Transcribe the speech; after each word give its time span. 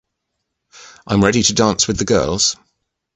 I'm 1.05 1.23
ready 1.23 1.43
to 1.43 1.53
dance 1.53 1.87
with 1.87 1.99
the 1.99 2.05
girls 2.05 2.55